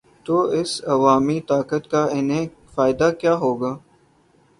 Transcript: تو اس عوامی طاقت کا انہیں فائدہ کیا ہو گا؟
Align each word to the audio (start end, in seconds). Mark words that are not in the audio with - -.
تو 0.25 0.35
اس 0.51 0.71
عوامی 0.87 1.39
طاقت 1.41 1.89
کا 1.91 2.03
انہیں 2.11 2.47
فائدہ 2.75 3.09
کیا 3.19 3.33
ہو 3.35 3.53
گا؟ 3.61 3.71